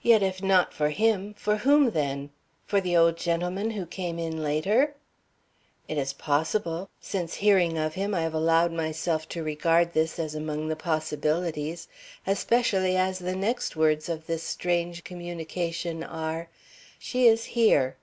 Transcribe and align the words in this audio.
"Yet, 0.00 0.24
if 0.24 0.42
not 0.42 0.74
for 0.74 0.88
him, 0.90 1.34
for 1.34 1.58
whom, 1.58 1.92
then? 1.92 2.30
For 2.66 2.80
the 2.80 2.96
old 2.96 3.16
gentleman 3.16 3.70
who 3.70 3.86
came 3.86 4.18
in 4.18 4.42
later?" 4.42 4.96
"It 5.86 5.96
is 5.98 6.12
possible; 6.12 6.90
since 7.00 7.34
hearing 7.34 7.78
of 7.78 7.94
him 7.94 8.12
I 8.12 8.22
have 8.22 8.34
allowed 8.34 8.72
myself 8.72 9.28
to 9.28 9.42
regard 9.44 9.92
this 9.92 10.18
as 10.18 10.34
among 10.34 10.66
the 10.66 10.74
possibilities, 10.74 11.86
especially 12.26 12.96
as 12.96 13.20
the 13.20 13.36
next 13.36 13.76
words 13.76 14.08
of 14.08 14.26
this 14.26 14.42
strange 14.42 15.04
communication 15.04 16.02
are: 16.02 16.48
'She 16.98 17.28
is 17.28 17.44
here.' 17.44 17.94